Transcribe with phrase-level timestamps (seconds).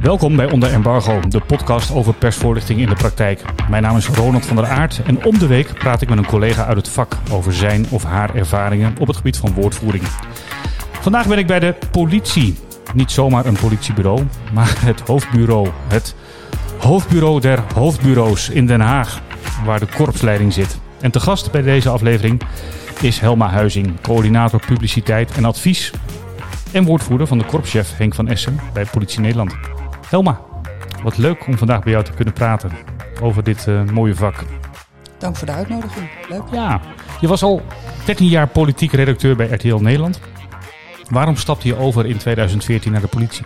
[0.00, 3.42] Welkom bij Onder Embargo, de podcast over persvoorlichting in de praktijk.
[3.70, 6.26] Mijn naam is Ronald van der Aert en om de week praat ik met een
[6.26, 10.02] collega uit het vak over zijn of haar ervaringen op het gebied van woordvoering.
[11.00, 12.58] Vandaag ben ik bij de politie.
[12.94, 15.68] Niet zomaar een politiebureau, maar het hoofdbureau.
[15.88, 16.14] Het
[16.78, 19.20] hoofdbureau der hoofdbureaus in Den Haag,
[19.64, 20.78] waar de korpsleiding zit.
[21.00, 22.42] En te gast bij deze aflevering
[23.00, 25.92] is Helma Huizing, coördinator publiciteit en advies
[26.72, 29.79] en woordvoerder van de korpschef Henk van Essen bij Politie Nederland.
[30.10, 30.40] Helma,
[31.02, 32.70] wat leuk om vandaag bij jou te kunnen praten
[33.22, 34.44] over dit uh, mooie vak.
[35.18, 36.08] Dank voor de uitnodiging.
[36.28, 36.42] Leuk.
[36.52, 36.80] Ja,
[37.20, 37.62] je was al
[38.04, 40.20] 13 jaar politiek redacteur bij RTL Nederland.
[41.10, 43.44] Waarom stapte je over in 2014 naar de politie?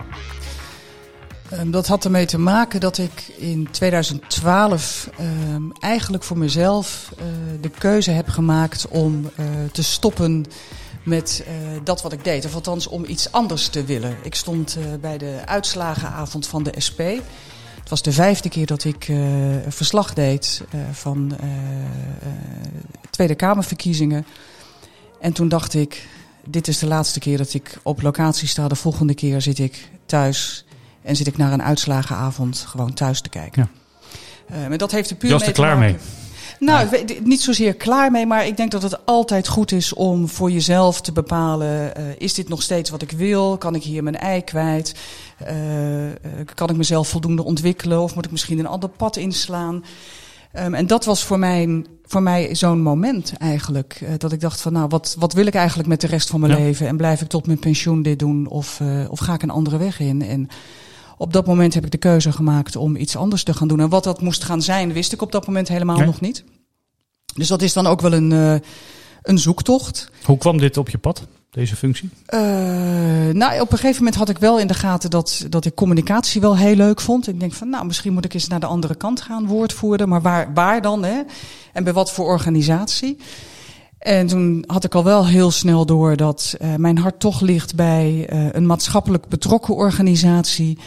[1.52, 5.10] Um, dat had ermee te maken dat ik in 2012
[5.54, 7.24] um, eigenlijk voor mezelf uh,
[7.60, 10.46] de keuze heb gemaakt om uh, te stoppen
[11.04, 12.44] met uh, dat wat ik deed.
[12.44, 14.16] Of althans om iets anders te willen.
[14.22, 17.00] Ik stond uh, bij de uitslagenavond van de SP.
[17.80, 19.18] Het was de vijfde keer dat ik uh,
[19.68, 21.36] verslag deed van
[23.10, 24.26] Tweede Kamerverkiezingen.
[25.20, 26.08] En toen dacht ik,
[26.44, 28.68] dit is de laatste keer dat ik op locatie sta.
[28.68, 30.64] De volgende keer zit ik thuis
[31.02, 33.70] en zit ik naar een uitslagenavond gewoon thuis te kijken.
[34.48, 34.68] Ja.
[34.68, 35.96] Maar dat heeft er puur Je was er klaar mee.
[36.58, 40.50] Nou, niet zozeer klaar mee, maar ik denk dat het altijd goed is om voor
[40.50, 43.58] jezelf te bepalen: uh, is dit nog steeds wat ik wil?
[43.58, 44.94] Kan ik hier mijn ei kwijt?
[45.42, 45.52] Uh,
[46.54, 48.02] kan ik mezelf voldoende ontwikkelen?
[48.02, 49.84] Of moet ik misschien een ander pad inslaan?
[50.58, 54.00] Um, en dat was voor mij, voor mij zo'n moment eigenlijk.
[54.02, 56.40] Uh, dat ik dacht van nou, wat, wat wil ik eigenlijk met de rest van
[56.40, 56.58] mijn ja.
[56.58, 56.86] leven?
[56.86, 58.48] En blijf ik tot mijn pensioen dit doen?
[58.48, 60.22] Of, uh, of ga ik een andere weg in?
[60.22, 60.48] En
[61.16, 63.80] op dat moment heb ik de keuze gemaakt om iets anders te gaan doen.
[63.80, 66.06] En wat dat moest gaan zijn, wist ik op dat moment helemaal nee.
[66.06, 66.44] nog niet.
[67.34, 68.54] Dus dat is dan ook wel een, uh,
[69.22, 70.10] een zoektocht.
[70.24, 72.10] Hoe kwam dit op je pad, deze functie?
[72.28, 72.40] Uh,
[73.32, 76.40] nou, op een gegeven moment had ik wel in de gaten dat, dat ik communicatie
[76.40, 77.28] wel heel leuk vond.
[77.28, 80.08] Ik denk van, nou, misschien moet ik eens naar de andere kant gaan, woordvoerder.
[80.08, 81.20] Maar waar, waar dan, hè?
[81.72, 83.16] En bij wat voor organisatie?
[84.04, 87.74] En toen had ik al wel heel snel door dat uh, mijn hart toch ligt
[87.74, 90.78] bij uh, een maatschappelijk betrokken organisatie.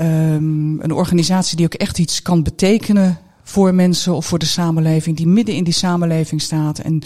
[0.00, 5.16] Um, een organisatie die ook echt iets kan betekenen voor mensen of voor de samenleving,
[5.16, 6.78] die midden in die samenleving staat.
[6.78, 7.02] En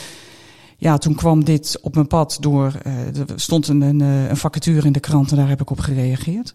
[0.77, 4.87] ja, toen kwam dit op mijn pad door, uh, er stond een, een, een vacature
[4.87, 6.55] in de krant en daar heb ik op gereageerd.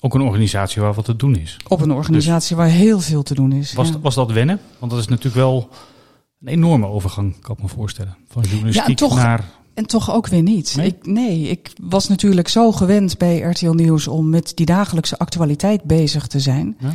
[0.00, 1.56] Ook een organisatie waar wat te doen is.
[1.68, 3.72] Op een organisatie dus waar heel veel te doen is.
[3.72, 3.98] Was, ja.
[4.00, 4.60] was dat wennen?
[4.78, 5.68] Want dat is natuurlijk wel
[6.42, 8.16] een enorme overgang, kan ik me voorstellen.
[8.28, 9.44] Van journalistiek ja, toch, naar...
[9.74, 10.76] En toch ook weer niet.
[10.76, 10.86] Nee?
[10.86, 15.82] Ik, nee, ik was natuurlijk zo gewend bij RTL Nieuws om met die dagelijkse actualiteit
[15.82, 16.76] bezig te zijn.
[16.78, 16.92] Ja.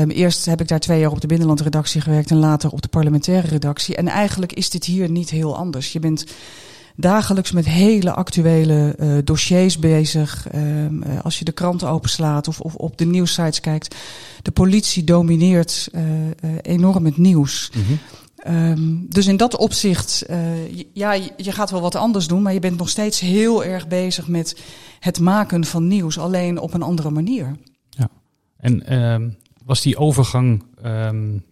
[0.00, 2.88] Um, eerst heb ik daar twee jaar op de binnenlandredactie gewerkt en later op de
[2.88, 3.96] parlementaire redactie.
[3.96, 5.92] En eigenlijk is dit hier niet heel anders.
[5.92, 6.26] Je bent
[6.96, 10.46] dagelijks met hele actuele uh, dossiers bezig.
[10.54, 13.94] Um, uh, als je de kranten openslaat of, of op de nieuwsites kijkt.
[14.42, 16.02] De politie domineert uh,
[16.62, 17.70] enorm het nieuws.
[17.74, 17.98] Mm -hmm.
[18.48, 22.60] Um, dus in dat opzicht, uh, ja, je gaat wel wat anders doen, maar je
[22.60, 24.62] bent nog steeds heel erg bezig met
[25.00, 27.56] het maken van nieuws, alleen op een andere manier.
[27.90, 28.08] Ja,
[28.56, 31.44] en um, was die overgang, um,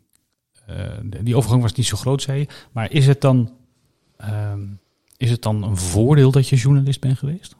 [0.70, 0.76] uh,
[1.22, 3.52] die overgang was niet zo groot, zei je, maar is het dan,
[5.16, 7.56] is het dan een voordeel dat je journalist bent geweest?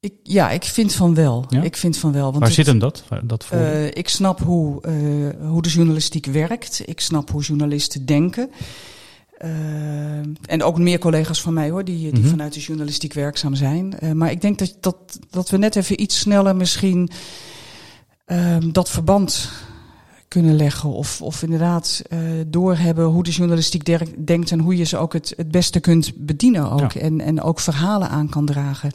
[0.00, 1.44] Ik, ja, ik vind van wel.
[1.48, 1.62] Ja?
[1.62, 2.24] Ik vind van wel.
[2.24, 3.04] Want Waar het, zit hem dat?
[3.22, 3.58] dat voor?
[3.58, 6.82] uh, ik snap hoe, uh, hoe de journalistiek werkt.
[6.84, 8.50] Ik snap hoe journalisten denken.
[9.44, 9.50] Uh,
[10.46, 12.30] en ook meer collega's van mij hoor, die, die mm -hmm.
[12.30, 13.94] vanuit de journalistiek werkzaam zijn.
[14.14, 17.10] maar ik denk dat, dat, dat we net even iets sneller misschien
[18.72, 19.50] dat verband
[20.28, 20.90] kunnen leggen.
[20.90, 22.02] Of, of inderdaad
[22.46, 23.84] doorhebben hoe de journalistiek
[24.26, 26.92] denkt en hoe je ze ook het, het beste kunt bedienen ook.
[26.92, 27.00] Ja.
[27.00, 28.92] En, en ook verhalen aan kan dragen.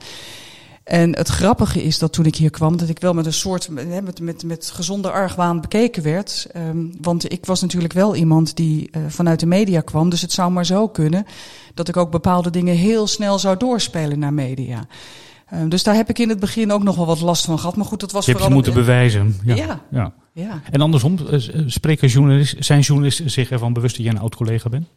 [0.85, 3.69] En het grappige is dat toen ik hier kwam, dat ik wel met een soort,
[3.69, 6.47] met, met, met gezonde argwaan bekeken werd.
[6.55, 10.09] Um, want ik was natuurlijk wel iemand die uh, vanuit de media kwam.
[10.09, 11.25] Dus het zou maar zo kunnen
[11.73, 14.87] dat ik ook bepaalde dingen heel snel zou doorspelen naar media.
[15.53, 17.75] Um, dus daar heb ik in het begin ook nog wel wat last van gehad.
[17.75, 18.49] Maar goed, dat was je vooral...
[18.49, 19.35] Je hebt je moeten bewijzen.
[19.43, 19.55] Ja.
[19.55, 19.81] Ja.
[19.91, 20.13] ja.
[20.33, 20.61] ja.
[20.71, 21.17] En andersom,
[21.65, 24.87] spreken journalisten, zijn journalisten zich ervan bewust dat jij een oud-collega bent?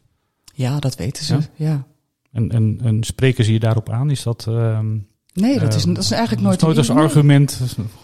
[0.54, 1.40] Ja, dat weten ze, ja.
[1.54, 1.86] ja.
[2.32, 4.10] En, en, en spreken ze je daarop aan?
[4.10, 4.46] Is dat...
[4.48, 5.06] Um
[5.40, 7.60] Nee, dat is, dat is eigenlijk nooit, nooit als argument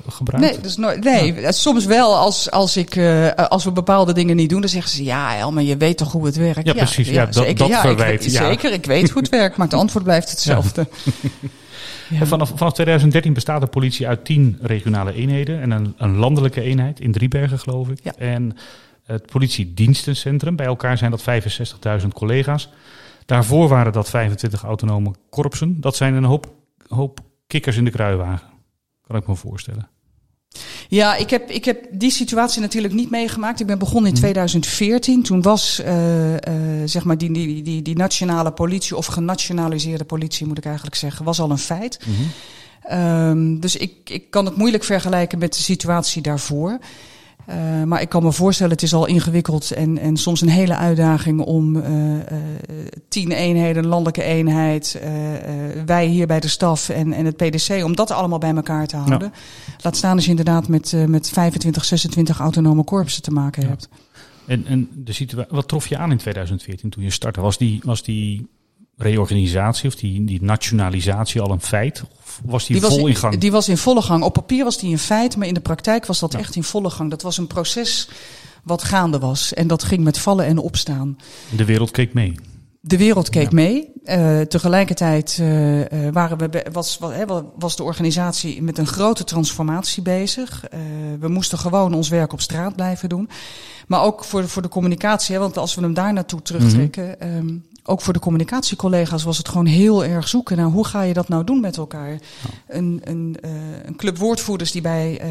[0.09, 0.47] gebruikt.
[0.47, 1.53] Nee, dat is nooit, nee ja.
[1.53, 5.05] soms wel als, als, ik, uh, als we bepaalde dingen niet doen, dan zeggen ze
[5.05, 6.67] ja, Elma, je weet toch hoe het werkt.
[6.67, 7.09] Ja, precies.
[7.09, 8.25] Ja, ja dat, zeker, dat verwijt.
[8.25, 8.47] Ik, ja.
[8.47, 10.87] Zeker, ik weet hoe het werkt, maar het antwoord blijft hetzelfde.
[12.09, 12.27] Ja.
[12.27, 17.01] Vanaf, vanaf 2013 bestaat de politie uit tien regionale eenheden en een, een landelijke eenheid
[17.01, 17.99] in Driebergen, geloof ik.
[18.03, 18.13] Ja.
[18.19, 18.57] En
[19.05, 21.25] het politiedienstencentrum, bij elkaar zijn dat
[22.01, 22.69] 65.000 collega's.
[23.27, 25.81] Daarvoor waren dat 25 autonome korpsen.
[25.81, 26.53] Dat zijn een hoop,
[26.95, 28.49] hoop kikkers in de kruiwagen.
[29.07, 29.89] Kan ik me voorstellen.
[30.89, 33.61] Ja, ik heb, ik heb die situatie natuurlijk niet meegemaakt.
[33.61, 35.15] Ik ben begonnen in 2014.
[35.15, 35.25] Mhm.
[35.25, 36.39] Toen was uh, uh,
[36.85, 41.25] zeg maar die, die, die, die nationale politie, of genationaliseerde politie moet ik eigenlijk zeggen,
[41.25, 42.07] was al een feit.
[42.07, 42.15] Mm
[42.93, 46.79] um, dus ik, ik kan het moeilijk vergelijken met de situatie daarvoor.
[47.49, 50.77] Uh, maar ik kan me voorstellen, het is al ingewikkeld en, en soms een hele
[50.77, 52.21] uitdaging om uh, uh,
[53.09, 55.01] tien eenheden, landelijke eenheid,
[55.87, 58.97] wij hier bij de staf en, en het PDC, om dat allemaal bij elkaar te
[58.97, 59.33] houden.
[59.33, 59.75] Ja.
[59.81, 63.69] Laat staan als je inderdaad met, met 25, 26 autonome korpsen te maken ja.
[63.69, 63.89] hebt.
[64.47, 67.41] En, en de situatie, wat trof je aan in 2014 toen je startte?
[67.41, 68.49] Was die, was die
[68.97, 72.05] reorganisatie of die, die nationalisatie al een feit?
[72.17, 73.39] Of was die, die vol was in, gang?
[73.39, 74.23] Die was in volle gang.
[74.23, 76.39] Op papier was die een feit, maar in de praktijk was dat ja.
[76.39, 77.11] echt in volle gang.
[77.11, 78.09] Dat was een proces
[78.63, 79.55] wat gaande was.
[79.55, 81.19] En dat ging met vallen en opstaan.
[81.57, 82.35] De wereld keek mee.
[82.81, 83.55] De wereld keek ja.
[83.55, 83.93] mee.
[84.05, 85.49] Uh, tegelijkertijd uh,
[86.13, 86.99] waren we, was,
[87.59, 90.65] was de organisatie met een grote transformatie bezig.
[90.65, 90.81] Uh,
[91.21, 93.29] we moesten gewoon ons werk op straat blijven doen.
[93.87, 97.17] Maar ook voor, voor de communicatie, hè, want als we hem daar naartoe terugtrekken.
[97.21, 97.37] Mm -hmm.
[97.37, 101.15] um, ook voor de communicatiecollega's was het gewoon heel erg zoeken naar hoe ga je
[101.15, 102.11] dat nou doen met elkaar.
[102.11, 102.19] Ja.
[102.69, 103.51] Een, een, uh,
[103.85, 105.29] een club woordvoerders die bij uh,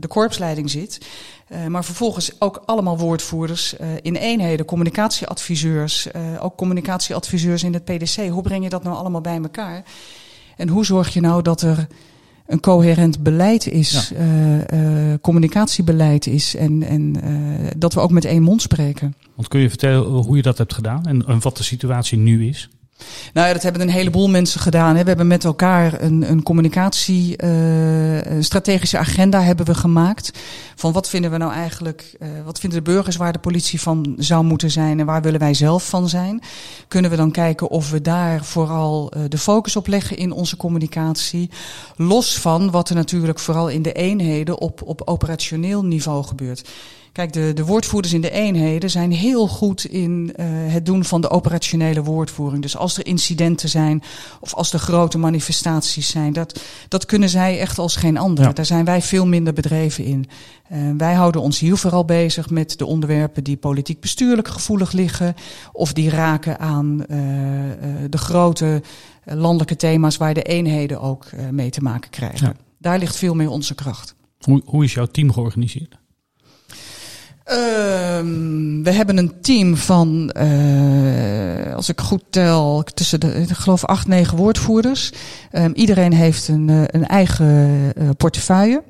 [0.00, 1.06] de korpsleiding zit.
[1.48, 6.08] Uh, maar vervolgens ook allemaal woordvoerders in eenheden, communicatieadviseurs,
[6.40, 8.28] ook communicatieadviseurs in het PDC.
[8.28, 9.84] Hoe breng je dat nou allemaal bij elkaar?
[10.56, 11.86] En hoe zorg je nou dat er
[12.46, 14.20] een coherent beleid is, ja.
[14.20, 19.14] uh, uh, communicatiebeleid is en, en uh, dat we ook met één mond spreken.
[19.34, 22.46] Want kun je vertellen hoe je dat hebt gedaan en, en wat de situatie nu
[22.48, 22.68] is?
[23.32, 24.96] Nou ja, dat hebben een heleboel mensen gedaan.
[24.96, 25.02] Hè.
[25.02, 30.30] We hebben met elkaar een, een communicatie, uh, een strategische agenda hebben we gemaakt.
[30.74, 34.14] Van wat vinden we nou eigenlijk, uh, wat vinden de burgers waar de politie van
[34.18, 36.42] zou moeten zijn en waar willen wij zelf van zijn?
[36.88, 40.56] Kunnen we dan kijken of we daar vooral uh, de focus op leggen in onze
[40.56, 41.50] communicatie?
[41.96, 46.68] Los van wat er natuurlijk vooral in de eenheden op, op operationeel niveau gebeurt.
[47.14, 51.20] Kijk, de, de woordvoerders in de eenheden zijn heel goed in uh, het doen van
[51.20, 52.62] de operationele woordvoering.
[52.62, 54.02] Dus als er incidenten zijn
[54.40, 58.44] of als er grote manifestaties zijn, dat, dat kunnen zij echt als geen ander.
[58.44, 58.52] Ja.
[58.52, 60.26] Daar zijn wij veel minder bedreven in.
[60.72, 65.34] Uh, wij houden ons hier vooral bezig met de onderwerpen die politiek bestuurlijk gevoelig liggen
[65.72, 67.06] of die raken aan uh,
[68.10, 68.82] de grote
[69.24, 72.46] landelijke thema's waar de eenheden ook mee te maken krijgen.
[72.46, 72.54] Ja.
[72.78, 74.14] Daar ligt veel meer onze kracht.
[74.38, 76.02] Hoe, hoe is jouw team georganiseerd?
[77.52, 83.84] Um, we hebben een team van, uh, als ik goed tel, tussen de, ik geloof
[83.84, 85.12] acht, negen woordvoerders.
[85.52, 88.82] Um, iedereen heeft een, uh, een eigen uh, portefeuille.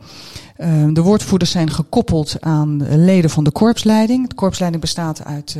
[0.58, 4.28] Um, de woordvoerders zijn gekoppeld aan leden van de korpsleiding.
[4.28, 5.56] De korpsleiding bestaat uit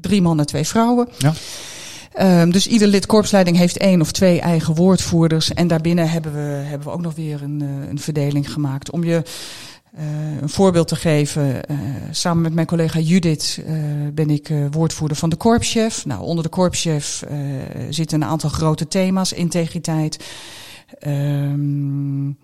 [0.00, 1.08] drie mannen, twee vrouwen.
[1.18, 1.32] Ja.
[2.42, 5.54] Um, dus ieder lid korpsleiding heeft één of twee eigen woordvoerders.
[5.54, 7.60] En daarbinnen hebben we, hebben we ook nog weer een,
[7.90, 8.90] een verdeling gemaakt.
[8.90, 9.22] Om je
[9.98, 11.78] uh, een voorbeeld te geven, uh,
[12.10, 13.74] samen met mijn collega Judith uh,
[14.12, 16.06] ben ik woordvoerder van de korpschef.
[16.06, 17.24] Nou, onder de korpschef
[17.90, 20.24] zitten een aantal grote thema's: integriteit,
[21.06, 22.38] um,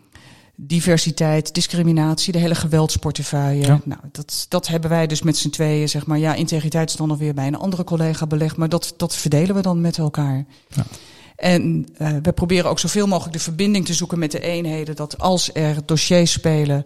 [0.56, 3.67] diversiteit, discriminatie, de hele geweldsportefeuille.
[3.67, 3.81] Ja.
[3.85, 6.18] Nou, dat, dat hebben wij dus met z'n tweeën, zeg maar.
[6.18, 9.54] Ja, integriteit is dan nog weer bij een andere collega belegd, maar dat, dat verdelen
[9.54, 10.45] we dan met elkaar.
[10.68, 10.85] Ja.
[11.37, 15.18] En uh, we proberen ook zoveel mogelijk de verbinding te zoeken met de eenheden, dat
[15.18, 16.85] als er dossiers spelen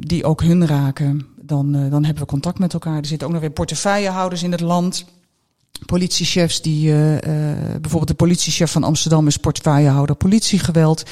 [0.00, 2.96] die ook hun raken, dan, uh, dan hebben we contact met elkaar.
[2.96, 5.04] Er zitten ook nog weer portefeuillehouders in het land.
[5.86, 6.94] Politiechefs die, uh,
[7.80, 11.02] bijvoorbeeld de politiechef van Amsterdam is portefeuillehouder politiegeweld.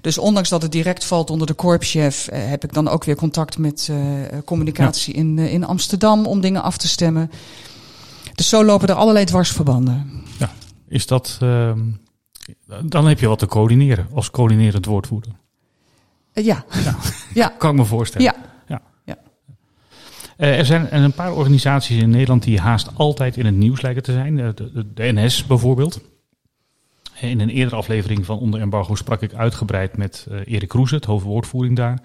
[0.00, 3.58] Dus ondanks dat het direct valt onder de korpschef, heb ik dan ook weer contact
[3.58, 3.90] met
[4.44, 5.20] communicatie ja.
[5.20, 7.30] in, in Amsterdam om dingen af te stemmen.
[8.34, 10.22] Dus zo lopen er allerlei dwarsverbanden.
[10.38, 10.52] Ja,
[10.88, 11.38] is dat.
[11.40, 11.80] Ehm,
[12.84, 15.32] dan heb je wat te coördineren als coördinerend woordvoerder.
[16.34, 16.64] Uh, ja.
[16.84, 16.96] ja.
[17.42, 17.48] ja.
[17.58, 18.26] Kan ik me voorstellen.
[18.26, 18.34] Ja.
[18.66, 18.82] ja.
[19.04, 19.18] ja.
[20.38, 24.02] Uh, er zijn een paar organisaties in Nederland die haast altijd in het nieuws lijken
[24.02, 24.36] te zijn.
[24.36, 26.00] De, de, de NS bijvoorbeeld.
[27.20, 31.04] In een eerdere aflevering van Onder Embargo sprak ik uitgebreid met uh, Erik Roes, het
[31.04, 32.02] hoofdwoordvoering daar.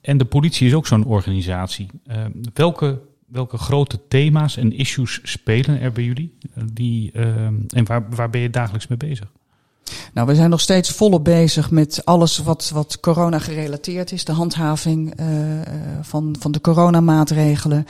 [0.00, 1.88] En de politie is ook zo'n organisatie.
[2.06, 6.38] Uh, welke, welke grote thema's en issues spelen er bij jullie?
[6.72, 9.32] Die, en waar, waar ben je dagelijks mee bezig?
[10.12, 14.24] Nou, we zijn nog steeds volop bezig met alles wat, wat corona gerelateerd is.
[14.24, 15.26] De handhaving uh,
[16.02, 17.86] van, van de coronamaatregelen.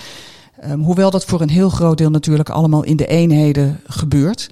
[0.64, 4.50] Um, hoewel dat voor een heel groot deel natuurlijk allemaal in de eenheden gebeurt.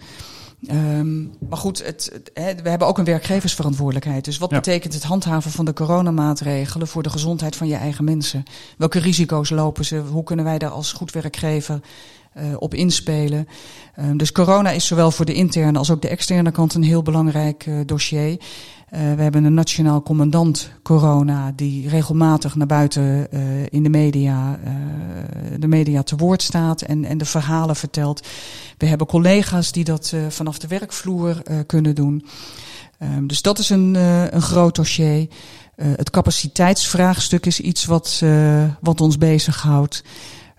[0.70, 4.24] Um, maar goed, het, het, he, we hebben ook een werkgeversverantwoordelijkheid.
[4.24, 4.56] Dus wat ja.
[4.56, 8.42] betekent het handhaven van de coronamaatregelen voor de gezondheid van je eigen mensen?
[8.78, 10.02] Welke risico's lopen ze?
[10.10, 11.80] Hoe kunnen wij daar als goed werkgever
[12.58, 13.46] op inspelen.
[13.94, 17.02] Ehm, dus corona is zowel voor de interne als ook de externe kant een heel
[17.02, 18.28] belangrijk dossier.
[18.30, 23.30] Uh, we hebben een nationaal commandant corona die regelmatig naar buiten
[23.70, 24.58] in de media,
[25.58, 28.26] de media te woord staat en, en de verhalen vertelt.
[28.78, 32.26] We hebben collega's die dat vanaf de werkvloer kunnen doen.
[33.02, 33.94] Um, dus dat is een,
[34.34, 35.26] een groot dossier.
[35.76, 38.22] het capaciteitsvraagstuk is iets wat,
[38.80, 40.02] wat ons bezighoudt.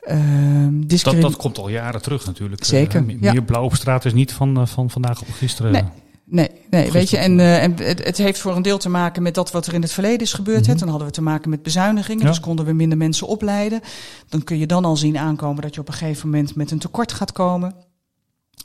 [0.02, 2.64] Ehm, dat, dat komt al jaren terug natuurlijk.
[2.64, 3.04] Zeker.
[3.04, 3.42] meer ja.
[3.42, 5.72] blauw op straat is niet van, van vandaag op gisteren.
[5.72, 5.84] Nee.
[6.26, 9.24] Nee, nee weet je, en, uh, en het, het, heeft voor een deel te maken
[9.24, 10.68] met dat wat er in het verleden is gebeurd.
[10.68, 13.82] Mm Dan hadden we te maken met bezuinigingen, dus konden we minder mensen opleiden.
[14.30, 16.80] Dan kun je dan al zien aankomen dat je op een gegeven moment met een
[16.80, 17.76] tekort gaat komen.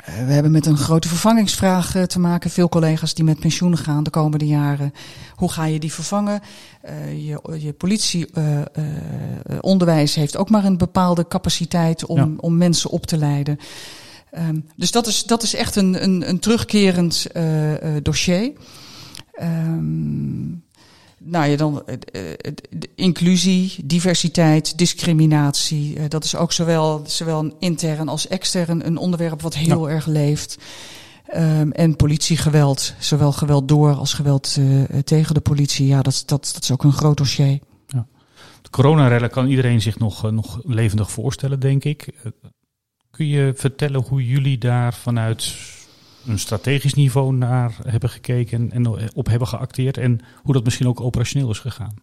[0.05, 2.51] We hebben met een grote vervangingsvraag uh, te maken.
[2.51, 4.93] Veel collega's die met pensioen gaan de komende jaren.
[5.35, 6.41] Hoe ga je die vervangen?
[7.17, 8.27] je, je politie,
[9.61, 12.29] onderwijs heeft ook maar een bepaalde capaciteit om, ja.
[12.37, 13.59] om mensen op te leiden.
[14.39, 17.27] Um, dus dat is, dat is echt een, een, een terugkerend
[18.03, 18.53] dossier.
[19.43, 20.65] Um,
[21.19, 21.83] nou ja, dan
[22.13, 22.23] uh,
[22.95, 26.09] inclusie, diversiteit, discriminatie.
[26.09, 29.95] dat is ook zowel, zowel intern als extern een onderwerp wat heel ja.
[29.95, 30.59] erg leeft.
[31.35, 34.59] Um, en politiegeweld, zowel geweld door als geweld
[35.05, 35.87] tegen de politie.
[35.87, 37.59] Ja, dat, dat, dat is ook een groot dossier.
[37.87, 38.07] Ja.
[38.63, 42.09] De coronarellen kan iedereen zich nog, nog levendig voorstellen, denk ik.
[43.11, 45.55] Kun je vertellen hoe jullie daar vanuit
[46.27, 51.01] een strategisch niveau naar hebben gekeken en op hebben geacteerd en hoe dat misschien ook
[51.01, 51.95] operationeel is gegaan?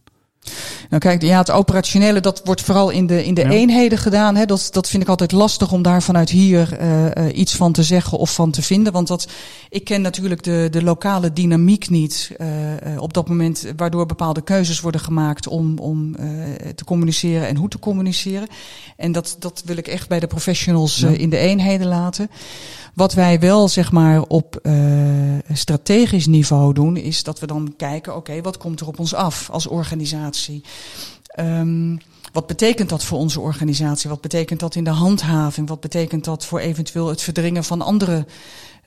[0.90, 4.36] Nou kijk, ja, het operationele, dat wordt vooral in de, in de eenheden gedaan.
[4.36, 4.46] Hè.
[4.46, 7.84] Dat, dat vind ik altijd lastig om daar vanuit hier uh, uh, iets van te
[7.84, 8.94] zeggen of van te vinden.
[8.94, 9.28] Want dat,
[9.70, 14.80] ik ken natuurlijk de, de lokale dynamiek niet uh, op dat moment, waardoor bepaalde keuzes
[14.80, 16.16] worden gemaakt om, om
[16.76, 18.48] te communiceren en hoe te communiceren.
[18.98, 21.10] En dat, dat wil ik echt bij de professionals ja.
[21.10, 22.30] in de eenheden laten.
[22.94, 24.74] Wat wij wel zeg maar op uh,
[25.54, 29.14] strategisch niveau doen, is dat we dan kijken, oké, okay, wat komt er op ons
[29.14, 30.33] af als organisatie?
[31.40, 32.00] Um,
[32.34, 34.10] wat betekent dat voor onze organisatie?
[34.10, 35.68] Wat betekent dat in de handhaving?
[35.68, 38.26] Wat betekent dat voor eventueel het verdringen van andere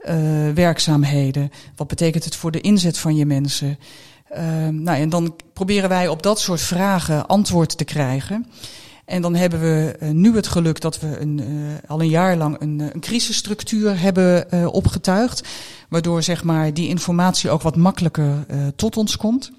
[0.08, 1.50] uh, werkzaamheden?
[1.76, 3.78] Wat betekent het voor de inzet van je mensen?
[4.36, 8.46] Um, nou, en dan proberen wij op dat soort vragen antwoord te krijgen.
[9.04, 12.36] En dan hebben we uh, nu het geluk dat we een, uh, al een jaar
[12.36, 15.48] lang een, een crisisstructuur hebben uh, opgetuigd.
[15.88, 19.50] Waardoor zeg maar, die informatie ook wat makkelijker tot ons komt.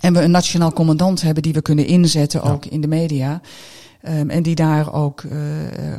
[0.00, 2.50] En we een nationaal commandant hebben die we kunnen inzetten, ja.
[2.50, 3.40] ook in de media.
[4.08, 5.32] Um, en die daar ook uh,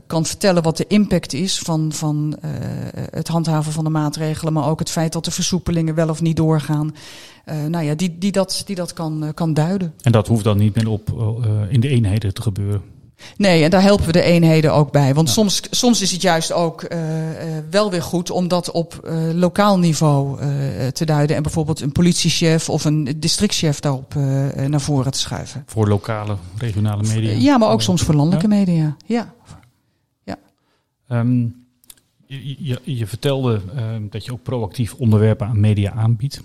[0.08, 2.52] kan vertellen wat de impact is van, van uh,
[3.10, 6.36] het handhaven van de maatregelen, maar ook het feit dat de versoepelingen wel of niet
[6.36, 6.96] doorgaan.
[7.46, 9.94] Uh, nou ja, die, die dat, die dat kan, kan duiden.
[10.02, 11.10] En dat hoeft dan niet meer op
[11.70, 12.82] in de eenheden te gebeuren?
[13.38, 15.14] Nee, en daar helpen we de eenheden ook bij.
[15.14, 15.34] Want ja.
[15.34, 19.34] soms, soms is het juist ook uh, uh, wel weer goed om dat op uh,
[19.34, 20.40] lokaal niveau
[20.94, 21.36] te duiden.
[21.36, 24.14] En bijvoorbeeld een politiechef of een districtchef daarop
[24.68, 25.64] naar voren te schuiven.
[25.66, 27.32] Voor lokale, regionale media?
[27.32, 28.56] Ja, maar ook soms voor landelijke ja?
[28.56, 28.96] media.
[29.06, 29.34] Ja.
[30.24, 30.38] ja.
[31.08, 31.66] Um,
[32.26, 33.62] je, je, je, vertelde
[34.10, 36.44] dat je ook proactief onderwerpen aan media aanbiedt.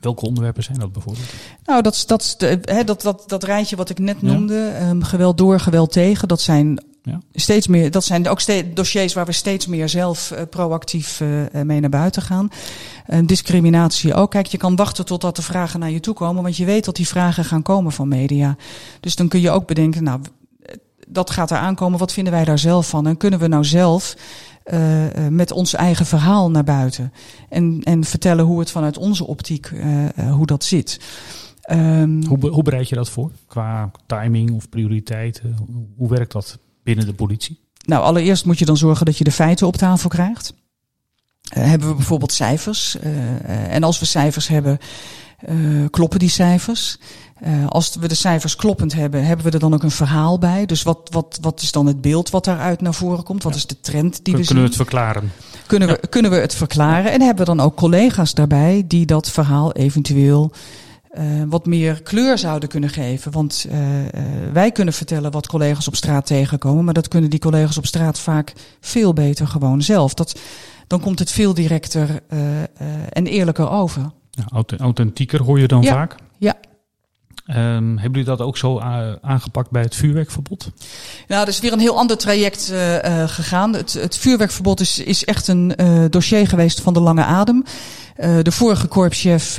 [0.00, 1.26] Welke onderwerpen zijn dat bijvoorbeeld?
[1.64, 4.88] Nou, dat, dat, hè, dat, dat, dat rijtje wat ik net noemde, ja.
[4.88, 7.20] um, geweld door, geweld tegen, dat zijn ja.
[7.32, 11.62] steeds meer, dat zijn ook steeds dossiers waar we steeds meer zelf uh, proactief uh,
[11.62, 12.48] mee naar buiten gaan.
[13.08, 14.30] Uh, discriminatie ook.
[14.30, 16.96] Kijk, je kan wachten totdat de vragen naar je toe komen, want je weet dat
[16.96, 18.56] die vragen gaan komen van media.
[19.00, 20.20] Dus dan kun je ook bedenken, nou,
[21.08, 23.06] dat gaat er aankomen, wat vinden wij daar zelf van?
[23.06, 24.16] En kunnen we nou zelf
[24.72, 27.12] uh, met ons eigen verhaal naar buiten.
[27.48, 31.00] En, en vertellen hoe het vanuit onze optiek, uh, hoe dat zit.
[31.70, 33.30] Um, hoe, hoe bereid je dat voor?
[33.46, 35.56] Qua timing of prioriteiten?
[35.96, 37.60] Hoe werkt dat binnen de politie?
[37.86, 40.54] Nou, allereerst moet je dan zorgen dat je de feiten op tafel krijgt.
[41.56, 42.96] Uh, hebben we bijvoorbeeld cijfers.
[43.68, 44.78] En als we cijfers hebben,
[45.90, 46.98] kloppen die cijfers?
[47.46, 50.66] Uh, als we de cijfers kloppend hebben, hebben we er dan ook een verhaal bij?
[50.66, 53.42] Dus wat, wat, wat is dan het beeld wat daaruit naar voren komt?
[53.42, 53.58] Wat ja.
[53.58, 54.46] is de trend die we zien?
[54.46, 55.32] Kunnen we het verklaren?
[55.66, 57.12] Kunnen we, kunnen we het verklaren?
[57.12, 60.50] En hebben we dan ook collega's daarbij die dat verhaal eventueel
[61.12, 63.32] uh, wat meer kleur zouden kunnen geven?
[63.32, 63.78] Want uh,
[64.52, 68.18] wij kunnen vertellen wat collega's op straat tegenkomen, maar dat kunnen die collega's op straat
[68.18, 70.14] vaak veel beter gewoon zelf.
[70.14, 70.40] Dat,
[70.86, 72.20] dan komt het veel directer
[73.08, 74.10] en eerlijker over.
[74.30, 76.14] Ja, authentieker hoor je dan vaak?
[76.38, 76.54] Ja.
[77.56, 78.78] Um, hebben jullie dat ook zo
[79.20, 80.70] aangepakt bij het vuurwerkverbod?
[81.28, 83.74] Nou, dat is weer een heel ander traject uh, uh, gegaan.
[83.74, 87.64] Het, het, vuurwerkverbod is, is echt een uh, dossier geweest van de lange adem.
[88.42, 89.58] de vorige korpschef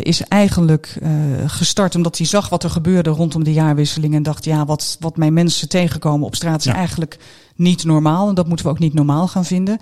[0.00, 0.98] is eigenlijk
[1.46, 4.14] gestart omdat hij zag wat er gebeurde rondom de jaarwisseling.
[4.14, 7.18] En dacht, ja, wat, wat mijn mensen tegenkomen op straat is eigenlijk
[7.54, 8.28] niet normaal.
[8.28, 9.78] En dat moeten we ook niet normaal gaan vinden.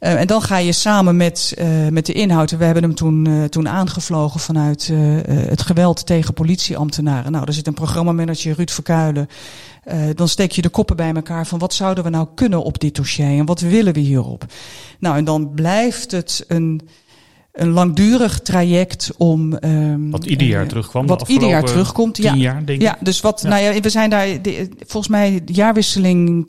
[0.00, 2.50] Uh, en dan ga je samen met, uh, met de inhoud.
[2.50, 4.92] We hebben hem toen, uh, toen aangevlogen vanuit
[5.26, 7.32] het geweld tegen politieambtenaren.
[7.32, 9.28] Nou, er zit een programmamanager, Ruud Verkuilen.
[10.14, 12.94] dan steek je de koppen bij elkaar van wat zouden we nou kunnen op dit
[12.94, 14.44] dossier en wat willen we hierop.
[14.98, 16.80] Nou, en dan blijft het een
[17.58, 19.56] een langdurig traject om.
[19.60, 21.06] Um, wat ieder jaar terugkwam.
[21.06, 22.16] Wat ieder jaar terugkomt.
[22.16, 25.52] ja, jaar, denk ja, dus wat, nou ja, we zijn daar de, volgens mij de
[25.52, 26.48] jaarwisseling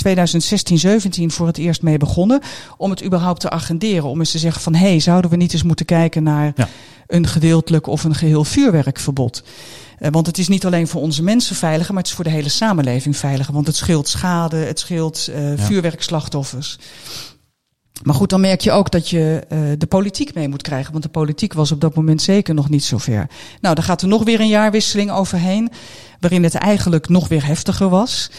[1.21, 2.41] 2016-17 voor het eerst mee begonnen.
[2.77, 4.09] Om het überhaupt te agenderen.
[4.09, 6.67] Om eens te zeggen van hé, hey, zouden we niet eens moeten kijken naar ja.
[7.07, 9.43] een gedeeltelijk of een geheel vuurwerkverbod.
[9.99, 12.29] Uh, want het is niet alleen voor onze mensen veiliger, maar het is voor de
[12.29, 13.53] hele samenleving veiliger.
[13.53, 15.63] Want het scheelt schade, het scheelt uh, ja.
[15.63, 16.77] vuurwerkslachtoffers.
[18.03, 20.91] Maar goed, dan merk je ook dat je uh, de politiek mee moet krijgen.
[20.91, 23.29] Want de politiek was op dat moment zeker nog niet zo ver.
[23.62, 25.69] Nou, dan gaat er nog weer een jaarwisseling overheen.
[26.19, 28.31] Waarin het eigenlijk nog weer heftiger was.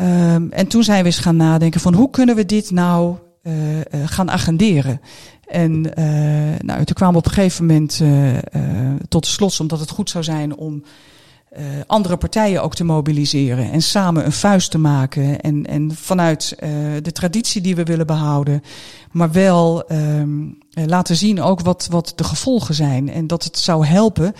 [0.00, 3.76] Um, en toen zijn we eens gaan nadenken van hoe kunnen we dit nou uh,
[3.76, 5.00] uh, gaan agenderen.
[5.46, 5.80] En
[6.60, 8.02] nou, toen kwamen we op een gegeven moment
[9.08, 10.82] tot de slot, omdat het goed zou zijn om
[11.58, 15.40] uh, andere partijen ook te mobiliseren en samen een vuist te maken.
[15.40, 16.68] En, en vanuit uh,
[17.02, 18.62] de traditie die we willen behouden,
[19.10, 23.10] maar wel um, laten zien ook wat, wat de gevolgen zijn.
[23.10, 24.32] En dat het zou helpen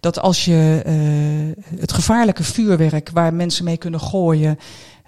[0.00, 4.58] dat als je uh, het gevaarlijke vuurwerk waar mensen mee kunnen gooien.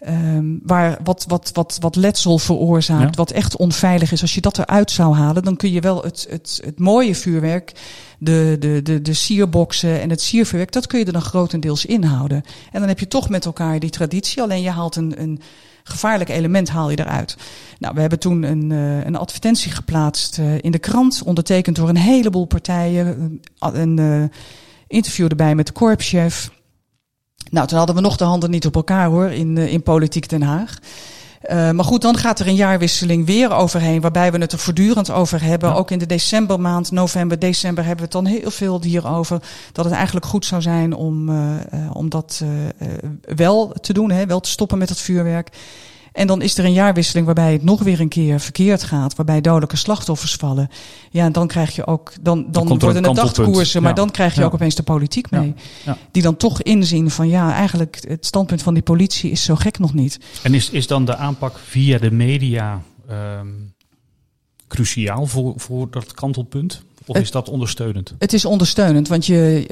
[0.08, 3.16] Um, waar wat, wat, wat, wat letsel veroorzaakt, ja.
[3.16, 4.20] wat echt onveilig is.
[4.20, 7.72] Als je dat eruit zou halen, dan kun je wel het, het, het mooie vuurwerk,
[8.18, 12.42] de, de, de, de sierboxen en het siervuurwerk, dat kun je er dan grotendeels inhouden.
[12.72, 15.40] En dan heb je toch met elkaar die traditie, alleen je haalt een, een
[15.84, 17.36] gevaarlijk element haal je eruit.
[17.78, 21.88] Nou, we hebben toen een, uh, een advertentie geplaatst uh, in de krant, ondertekend door
[21.88, 23.40] een heleboel partijen.
[23.58, 24.24] Een uh,
[24.86, 26.50] interview erbij met de korpschef.
[27.50, 30.42] Nou, toen hadden we nog de handen niet op elkaar hoor, in, in Politiek Den
[30.42, 30.78] Haag.
[31.50, 35.10] Uh, maar goed, dan gaat er een jaarwisseling weer overheen, waarbij we het er voortdurend
[35.10, 35.68] over hebben.
[35.68, 35.74] Ja.
[35.74, 39.42] Ook in de decembermaand, november, december, hebben we het dan heel veel hierover.
[39.72, 41.36] Dat het eigenlijk goed zou zijn om, uh,
[41.74, 42.44] uh, om dat
[43.20, 45.48] wel te doen, hè, wel te stoppen met het vuurwerk.
[46.16, 49.40] En dan is er een jaarwisseling waarbij het nog weer een keer verkeerd gaat, waarbij
[49.40, 50.68] dodelijke slachtoffers vallen.
[51.10, 53.96] Ja, dan krijg je ook, dan, dan, dan worden het dagkoersen, maar ja.
[53.96, 54.46] dan krijg je ja.
[54.46, 55.54] ook opeens de politiek mee.
[55.84, 55.98] Ja.
[56.10, 59.78] Die dan toch inzien van ja, eigenlijk het standpunt van die politie is zo gek
[59.78, 60.18] nog niet.
[60.42, 63.74] En is, is dan de aanpak via de media um,
[64.68, 66.82] cruciaal voor, voor dat kantelpunt?
[67.06, 68.14] Of is dat ondersteunend?
[68.18, 69.64] Het is ondersteunend, want je,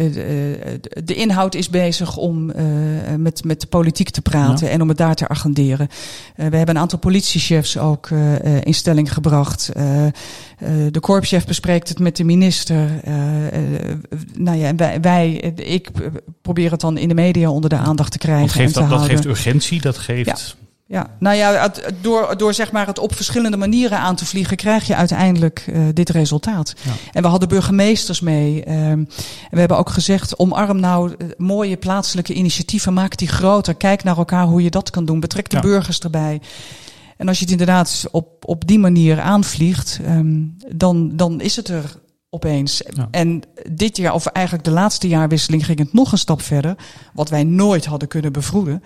[1.05, 2.57] de inhoud is bezig om uh,
[3.19, 4.73] met, met de politiek te praten ja.
[4.73, 5.89] en om het daar te agenderen.
[6.37, 8.11] We hebben een aantal politiechefs ook
[8.63, 9.71] in stelling gebracht.
[10.91, 13.01] de korpschef bespreekt het met de minister.
[14.35, 15.91] nou ja, wij, wij, ik
[16.43, 18.47] probeer het dan in de media onder de aandacht te krijgen.
[18.47, 20.27] Dat geeft, en te dat, geeft urgentie, dat geeft...
[20.27, 20.64] Ja.
[20.87, 24.87] Ja, nou ja, door, door zeg maar het op verschillende manieren aan te vliegen, krijg
[24.87, 26.75] je uiteindelijk uh, dit resultaat.
[26.83, 26.93] Ja.
[27.13, 28.69] En we hadden burgemeesters mee.
[28.69, 29.09] Um, en
[29.51, 33.75] we hebben ook gezegd, omarm nou uh, mooie plaatselijke initiatieven, maak die groter.
[33.75, 35.21] Kijk naar elkaar hoe je dat kan doen.
[35.21, 35.63] Betrek de ja.
[35.63, 36.41] burgers erbij.
[37.17, 41.69] En als je het inderdaad op, op die manier aanvliegt, um, dan, dan is het
[41.69, 42.83] er opeens.
[42.95, 43.09] Ja.
[43.11, 46.77] En dit jaar, of eigenlijk de laatste jaarwisseling, ging het nog een stap verder.
[47.15, 48.83] Wat wij nooit hadden kunnen bevroeden.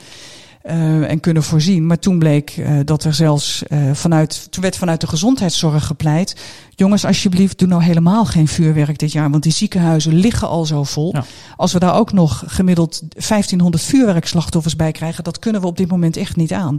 [0.66, 1.86] Uh, en kunnen voorzien.
[1.86, 6.36] Maar toen bleek uh, dat er zelfs uh, vanuit, toen werd vanuit de gezondheidszorg gepleit.
[6.74, 9.30] Jongens, alsjeblieft, doe nou helemaal geen vuurwerk dit jaar.
[9.30, 11.14] Want die ziekenhuizen liggen al zo vol.
[11.14, 11.24] Ja.
[11.56, 15.88] Als we daar ook nog gemiddeld 1500 vuurwerkslachtoffers bij krijgen, dat kunnen we op dit
[15.88, 16.78] moment echt niet aan.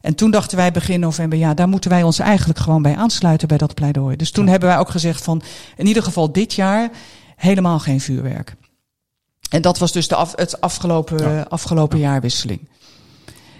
[0.00, 3.48] En toen dachten wij begin november, ja, daar moeten wij ons eigenlijk gewoon bij aansluiten
[3.48, 4.16] bij dat pleidooi.
[4.16, 4.50] Dus toen ja.
[4.50, 5.42] hebben wij ook gezegd van,
[5.76, 6.90] in ieder geval dit jaar
[7.36, 8.56] helemaal geen vuurwerk.
[9.50, 11.46] En dat was dus de af, het afgelopen, ja.
[11.48, 12.68] afgelopen jaarwisseling.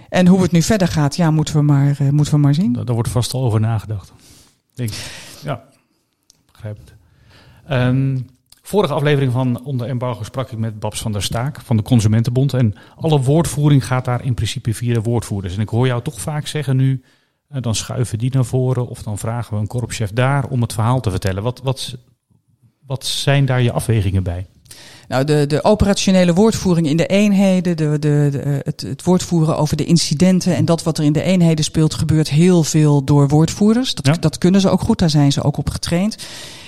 [0.08, 2.72] En hoe het nu verder gaat, ja, moeten we maar, uh, moeten we maar zien.
[2.72, 4.12] Daar, wordt vast al over nagedacht.
[4.74, 5.10] Ik.
[5.42, 5.64] Ja,
[6.52, 6.94] begrijp het.
[7.70, 8.26] Um,
[8.62, 12.54] vorige aflevering van Onder Embargo sprak ik met Babs van der Staak van de Consumentenbond.
[12.54, 15.54] En alle woordvoering gaat daar in principe via de woordvoerders.
[15.54, 17.02] En ik hoor jou toch vaak zeggen nu,
[17.50, 20.72] uh, dan schuiven die naar voren of dan vragen we een korpschef daar om het
[20.72, 21.42] verhaal te vertellen.
[21.42, 21.96] Wat, wat,
[22.86, 24.46] wat zijn daar je afwegingen bij?
[25.08, 29.76] Nou, de, de operationele woordvoering in de eenheden, de, de, de, het, het woordvoeren over
[29.76, 33.94] de incidenten en dat wat er in de eenheden speelt, gebeurt heel veel door woordvoerders.
[33.94, 34.12] Dat, ja.
[34.12, 36.16] dat kunnen ze ook goed, daar zijn ze ook op getraind.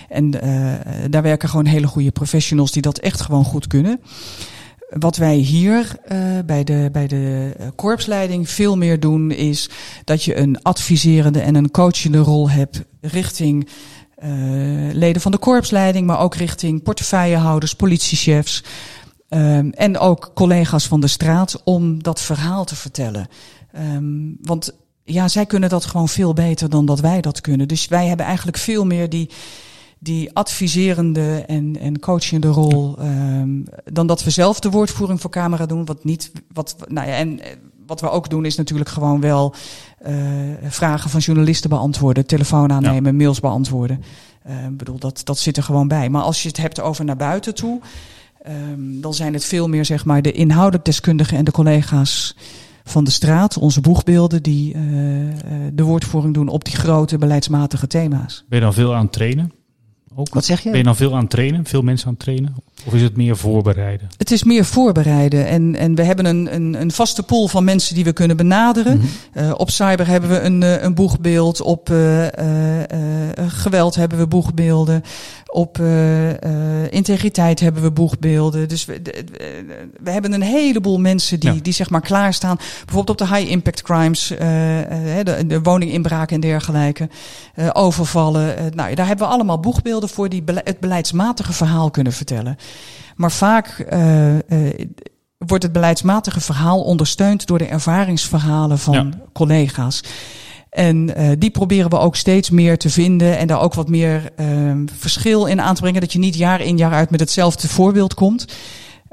[0.08, 0.72] En uh,
[1.10, 4.00] daar werken gewoon hele goede professionals die dat echt gewoon goed kunnen.
[4.90, 9.70] Wat wij hier uh, bij, de, bij de korpsleiding veel meer doen, is
[10.04, 13.68] dat je een adviserende en een coachende rol hebt richting
[14.92, 18.64] leden van de korpsleiding, maar ook richting portefeuillehouders, politiechefs.
[19.28, 23.28] Um, en ook collega's van de straat om dat verhaal te vertellen.
[23.94, 24.72] Um, want
[25.04, 27.68] ja, zij kunnen dat gewoon veel beter dan dat wij dat kunnen.
[27.68, 29.30] Dus wij hebben eigenlijk veel meer die,
[29.98, 32.98] die adviserende en, en coachende rol.
[33.00, 35.84] Um, dan dat we zelf de woordvoering voor camera doen.
[35.84, 37.40] Wat niet, wat, nou ja, en
[37.90, 39.54] wat we ook doen is natuurlijk gewoon wel
[40.06, 40.12] uh,
[40.62, 44.02] vragen van journalisten beantwoorden, telefoon aannemen, mails beantwoorden.
[44.48, 46.08] Uh, ik bedoel, dat, dat zit er gewoon bij.
[46.08, 47.80] Maar als je het hebt over naar buiten toe,
[48.48, 52.36] um, dan zijn het veel meer zeg maar de inhoudelijk deskundigen en de collega's
[52.84, 54.80] van de straat, onze boegbeelden, die uh,
[55.72, 58.44] de woordvoering doen op die grote beleidsmatige thema's.
[58.48, 59.52] Ben je dan veel aan het trainen?
[60.14, 60.34] Ook?
[60.34, 60.68] Wat zeg je?
[60.68, 61.64] Ben je dan veel aan het trainen?
[61.64, 62.54] Veel mensen aan het trainen?
[62.84, 64.08] Of is het meer voorbereiden?
[64.16, 65.46] Het is meer voorbereiden.
[65.46, 68.96] En, en we hebben een, een, een vaste pool van mensen die we kunnen benaderen.
[68.96, 69.42] Mm -hmm.
[69.42, 71.60] uh, op cyber hebben we een, een boegbeeld.
[71.60, 72.30] Op uh, uh,
[73.36, 75.02] geweld hebben we boegbeelden.
[75.46, 75.78] Op
[76.90, 78.68] integriteit hebben we boegbeelden.
[78.68, 79.00] Dus we,
[80.02, 81.60] we hebben een heleboel mensen die, ja.
[81.62, 82.56] die zeg maar klaarstaan.
[82.56, 84.26] Bijvoorbeeld op de high impact crimes.
[84.26, 87.08] de, de woninginbraken en dergelijke.
[87.72, 88.72] overvallen.
[88.74, 92.56] nou, daar hebben we allemaal boegbeelden voor die bele het beleidsmatige verhaal kunnen vertellen.
[93.16, 94.38] Maar vaak uh, uh,
[95.38, 99.08] wordt het beleidsmatige verhaal ondersteund door de ervaringsverhalen van ja.
[99.32, 100.02] collega's.
[100.70, 104.32] En uh, die proberen we ook steeds meer te vinden en daar ook wat meer
[104.98, 106.00] verschil in aan te brengen.
[106.00, 108.44] Dat je niet jaar in jaar uit met hetzelfde voorbeeld komt.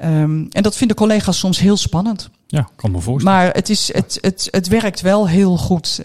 [0.03, 2.29] Um, en dat vinden collega's soms heel spannend.
[2.47, 3.37] Ja, kan me voorstellen.
[3.37, 6.01] Maar het, is, het, het, het werkt wel heel goed.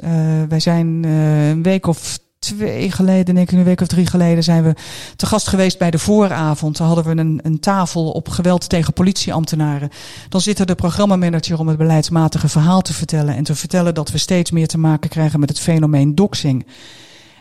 [0.48, 4.62] wij zijn een week of twee geleden, denk ik een week of drie geleden, zijn
[4.62, 4.74] we
[5.16, 6.76] te gast geweest bij de vooravond.
[6.76, 9.90] Daar hadden we een, een tafel op geweld tegen politieambtenaren.
[10.28, 13.37] Dan zit er de programmamanager om het beleidsmatige verhaal te vertellen.
[13.37, 16.66] En te vertellen dat we steeds meer te maken krijgen met het fenomeen doxing.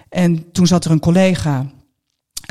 [0.09, 1.65] En toen zat er een collega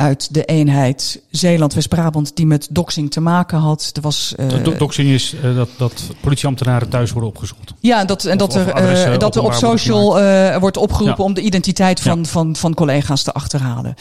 [0.01, 3.91] uit de eenheid Zeeland-West-Brabant die met doxing te maken had.
[3.93, 7.75] Er was, uh, Do doxing is uh, dat, dat politieambtenaren thuis worden opgezocht.
[7.81, 8.67] Ja, dat, en dat, er,
[9.13, 10.21] uh, dat er op social
[10.59, 11.25] wordt opgeroepen ja.
[11.25, 12.25] om de identiteit van, ja.
[12.25, 13.95] van, van collega's te achterhalen.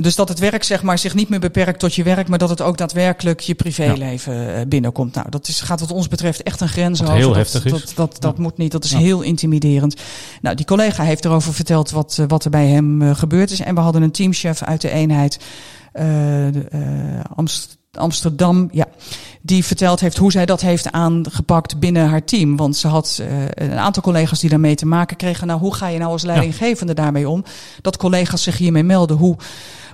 [0.00, 2.48] dus dat het werk zeg maar, zich niet meer beperkt tot je werk, maar dat
[2.48, 4.66] het ook daadwerkelijk je privéleven ja.
[4.66, 5.14] binnenkomt.
[5.14, 7.14] Nou, dat is, gaat wat ons betreft echt een grens over.
[7.14, 7.70] heel dat, heftig is.
[7.70, 10.00] Dat, dat, dat moet niet, dat is heel intimiderend.
[10.40, 13.60] Nou, die collega heeft erover verteld wat, wat er bij hem gebeurd is.
[13.60, 15.38] En we hadden een teamchef uit de eenheid
[15.94, 18.86] uh, uh, Amst Amsterdam, ja,
[19.40, 22.56] die verteld heeft hoe zij dat heeft aangepakt binnen haar team.
[22.56, 25.46] Want ze had uh, een aantal collega's die daarmee te maken kregen.
[25.46, 27.02] Nou, hoe ga je nou als leidinggevende ja.
[27.02, 27.44] daarmee om?
[27.80, 29.16] Dat collega's zich hiermee melden.
[29.16, 29.36] Hoe,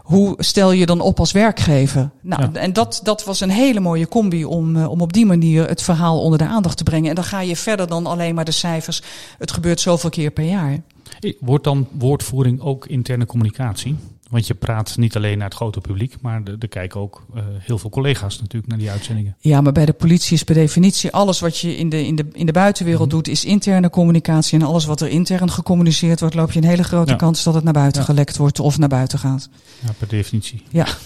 [0.03, 2.11] hoe stel je dan op als werkgever?
[2.21, 2.61] Nou, ja.
[2.61, 5.83] en dat, dat was een hele mooie combi om, uh, om op die manier het
[5.83, 7.09] verhaal onder de aandacht te brengen.
[7.09, 9.03] En dan ga je verder dan alleen maar de cijfers.
[9.39, 10.83] Het gebeurt zoveel keer per jaar.
[11.41, 13.97] Wordt dan woordvoering ook interne communicatie?
[14.31, 17.79] Want je praat niet alleen naar het grote publiek, maar er kijken ook uh, heel
[17.79, 19.37] veel collega's natuurlijk naar die uitzendingen.
[19.39, 22.27] Ja, maar bij de politie is per definitie alles wat je in de, in de,
[22.33, 23.23] in de buitenwereld mm -hmm.
[23.23, 24.59] doet, is interne communicatie.
[24.59, 27.17] En alles wat er intern gecommuniceerd wordt, loop je een hele grote ja.
[27.17, 28.07] kans dat het naar buiten ja.
[28.07, 29.49] gelekt wordt of naar buiten gaat.
[29.85, 30.63] Ja, per definitie.
[30.69, 30.87] Ja.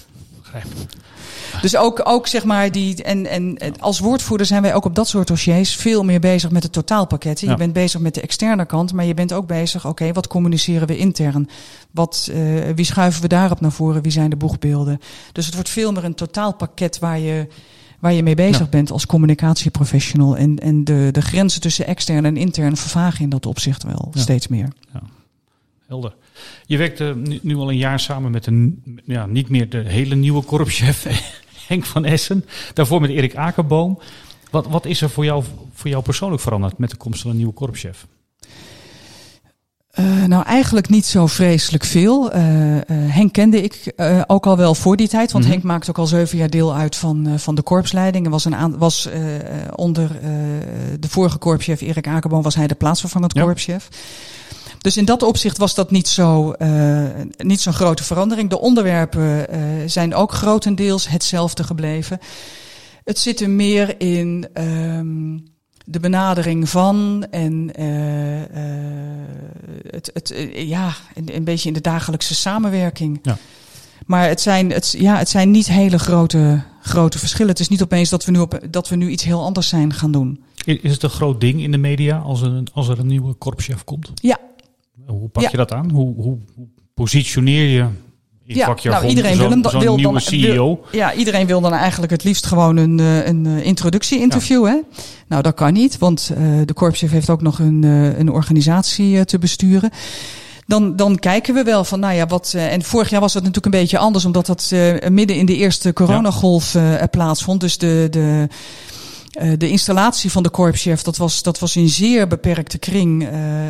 [1.61, 3.03] Dus ook, ook zeg maar die.
[3.03, 6.63] En, en als woordvoerder zijn wij ook op dat soort dossiers veel meer bezig met
[6.63, 7.41] het totaalpakket.
[7.41, 7.55] Je ja.
[7.55, 10.87] bent bezig met de externe kant, maar je bent ook bezig, oké, okay, wat communiceren
[10.87, 11.49] we intern?
[11.91, 14.03] Wat, uh, wie schuiven we daarop naar voren?
[14.03, 15.01] Wie zijn de boegbeelden?
[15.33, 17.47] Dus het wordt veel meer een totaalpakket waar je
[17.99, 18.67] waar je mee bezig ja.
[18.67, 20.37] bent als communicatieprofessional.
[20.37, 24.21] En, en de, de grenzen tussen extern en intern vervagen in dat opzicht wel ja.
[24.21, 24.69] steeds meer.
[24.93, 25.03] Ja.
[25.87, 26.15] Helder.
[26.67, 30.15] Je werkt uh, nu, al een jaar samen met een, ja, niet meer de hele
[30.15, 31.07] nieuwe korpschef
[31.69, 32.45] Henk van Essen.
[32.73, 33.99] Daarvoor met Erik Akerboom.
[34.51, 37.37] Wat, wat is er voor jou, voor jou persoonlijk veranderd met de komst van een
[37.37, 38.07] nieuwe korpschef?
[39.99, 42.35] Uh, nou, eigenlijk niet zo vreselijk veel.
[42.35, 43.93] Uh, uh, Henk kende ik
[44.27, 45.61] ook al wel voor die tijd, want mm -hmm.
[45.61, 48.25] Henk maakte ook al zeven jaar deel uit van, van de korpsleiding.
[48.25, 49.09] En was, een was
[49.75, 50.11] onder
[51.01, 53.79] de vorige korpschef Erik Akerboom was hij de plaatsvervangend ja.
[54.85, 57.05] Dus in dat opzicht was dat niet zo uh,
[57.37, 58.51] niet zo'n grote verandering.
[58.51, 62.19] De onderwerpen uh, zijn ook grotendeels hetzelfde gebleven.
[63.05, 65.45] Het zit er meer in um,
[65.85, 68.43] de benadering van en uh,
[69.91, 73.19] het, het, ja, een, een, beetje in de dagelijkse samenwerking.
[73.23, 73.39] Ja.
[74.07, 77.51] Maar het zijn, het, ja, het zijn niet hele grote, grote verschillen.
[77.51, 79.93] Het is niet opeens dat we, nu op, dat we nu iets heel anders zijn
[79.93, 80.45] gaan doen.
[80.65, 83.85] Is het een groot ding in de media als er, als er een nieuwe korpschef
[83.85, 84.11] komt?
[84.15, 84.39] Ja,
[85.07, 85.49] hoe pak ja.
[85.51, 85.91] je dat aan?
[85.91, 87.87] Hoe, hoe, hoe positioneer je
[88.47, 90.53] in ja, nou, iedereen wil, zo wil nieuwe dan, CEO?
[90.53, 94.67] Wil, ja, iedereen wil dan eigenlijk het liefst gewoon een, een introductie-interview.
[94.67, 94.71] Ja.
[94.71, 94.81] Hè?
[95.29, 97.83] Nou, dat kan niet, want uh, de korpschef heeft ook nog een,
[98.19, 99.91] een organisatie te besturen.
[100.67, 102.55] dan, dan kijken we wel van, nou ja, wat.
[102.57, 105.57] En vorig jaar was dat natuurlijk een beetje anders, omdat dat uh, midden in de
[105.57, 107.61] eerste coronagolf uh, plaatsvond.
[107.61, 108.49] Dus de, de,
[109.35, 113.23] de installatie van de korpschef, dat was, dat was in zeer beperkte kring.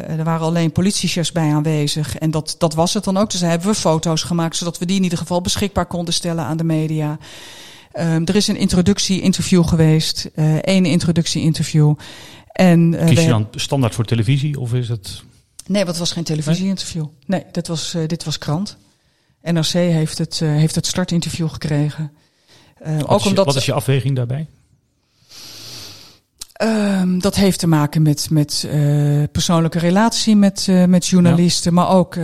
[0.06, 2.16] er waren alleen politiechefs bij aanwezig.
[2.18, 3.30] En dat, dat was het dan ook.
[3.30, 6.44] Dus daar hebben we foto's gemaakt, zodat we die in ieder geval beschikbaar konden stellen
[6.44, 7.18] aan de media.
[7.98, 11.94] Um, er is een introductie-interview geweest, één introductie-interview.
[12.52, 15.22] En, Kies je dan standaard voor televisie of is het...
[15.66, 17.06] Nee, het was geen televisieinterview.
[17.26, 18.76] Nee, dit was, dit was krant.
[19.42, 22.12] NRC heeft het, heeft het startinterview gekregen.
[22.84, 24.46] Wat, ook je, omdat, wat is je afweging daarbij?
[26.62, 28.68] Um, dat heeft te maken met, met
[29.32, 31.74] persoonlijke relatie met, met journalisten.
[31.74, 31.80] Ja.
[31.80, 32.18] Maar ook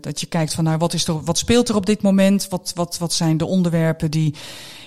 [0.00, 2.48] dat je kijkt van nou, wat, is er, wat speelt er op dit moment?
[2.48, 4.34] Wat, wat, wat zijn de onderwerpen die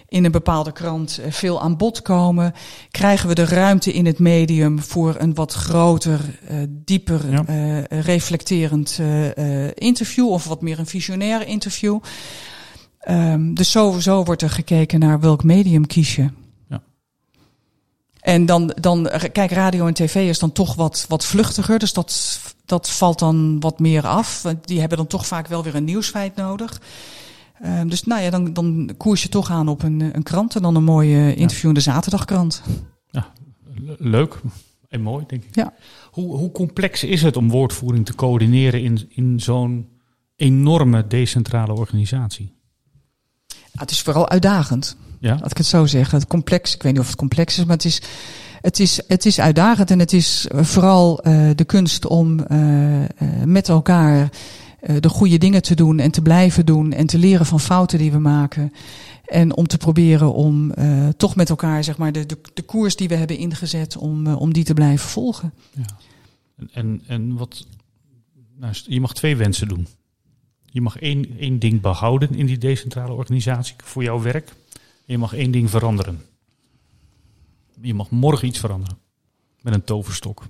[0.07, 2.53] in een bepaalde krant eh, veel aan bod komen,
[2.91, 6.19] krijgen we de ruimte in het medium voor een wat groter,
[6.69, 7.85] dieper, ja.
[7.89, 8.99] reflecterend
[9.73, 11.99] interview of wat meer een visionair interview.
[13.09, 16.29] Um, dus sowieso wordt er gekeken naar welk medium kies je.
[18.29, 22.39] En dan, dan, kijk, radio en tv is dan toch wat, wat vluchtiger, dus dat,
[22.65, 24.45] dat valt dan wat meer af.
[24.61, 26.81] Die hebben dan toch vaak wel weer een nieuwsfeit nodig.
[27.61, 30.61] Uh, dus nou ja, dan, dan koers je toch aan op een, een krant en
[30.61, 32.61] dan een mooie interview in de zaterdagkrant.
[33.09, 33.31] Ja,
[33.97, 34.41] leuk
[34.89, 35.55] en mooi, denk ik.
[35.55, 35.73] Ja.
[36.11, 39.89] Hoe, hoe complex is het om woordvoering te coördineren in, in zo'n
[40.35, 42.55] enorme decentrale organisatie?
[43.47, 44.97] Ja, het is vooral uitdagend.
[45.19, 45.37] Ja?
[45.39, 46.19] Laat ik het zo zeggen.
[46.19, 48.01] Het complex, ik weet niet of het complex is, maar het is,
[48.61, 53.03] het is, het is uitdagend en het is vooral uh, de kunst om uh,
[53.45, 54.29] met elkaar
[54.99, 58.11] de goede dingen te doen en te blijven doen en te leren van fouten die
[58.11, 58.73] we maken.
[59.25, 60.73] En om te proberen om
[61.17, 64.53] toch met elkaar, zeg maar, de, de, de koers die we hebben ingezet, om, om
[64.53, 65.53] die te blijven volgen.
[65.73, 65.85] Ja.
[66.71, 67.67] En, en wat,
[68.57, 69.87] nou, je mag twee wensen doen.
[70.65, 74.53] Je mag één, één ding behouden in die decentrale organisatie voor jouw werk.
[75.09, 76.21] Je mag één ding veranderen.
[77.81, 78.97] Je mag morgen iets veranderen.
[79.61, 80.43] Met een toverstok.